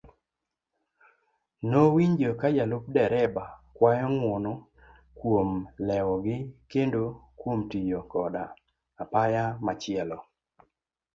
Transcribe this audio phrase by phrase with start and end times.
[1.69, 4.53] Nowinjo kajalup dereba kwayo ng'uono
[5.17, 5.49] kuom
[5.87, 6.37] lewogi
[6.71, 7.03] kendo
[7.39, 8.43] kuom tiyo koda
[9.01, 10.19] apaya machielo.